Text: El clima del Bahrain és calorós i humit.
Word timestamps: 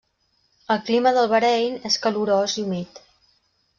El 0.75 0.79
clima 0.87 1.11
del 1.19 1.29
Bahrain 1.33 1.77
és 1.91 1.99
calorós 2.07 2.57
i 2.59 2.65
humit. 2.67 3.03